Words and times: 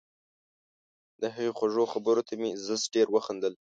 د 1.21 1.23
هغې 1.35 1.55
خوږو 1.57 1.85
خبرو 1.93 2.21
ته 2.27 2.33
مې 2.41 2.49
زښت 2.65 2.85
ډېر 2.95 3.07
وخندل 3.11 3.53